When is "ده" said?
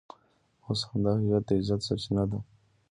2.29-2.39